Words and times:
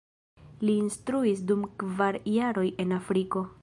Li 0.69 0.77
instruis 0.85 1.45
dum 1.53 1.69
kvar 1.85 2.21
jaroj 2.41 2.69
en 2.87 3.01
Afriko. 3.03 3.51